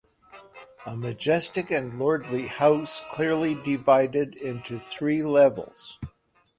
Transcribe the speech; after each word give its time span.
A 0.87 0.95
majestic 0.97 1.69
and 1.69 1.99
lordly 1.99 2.47
house 2.47 3.03
clearly 3.11 3.53
divided 3.53 4.33
into 4.35 4.79
three 4.79 5.21
levels. 5.21 5.99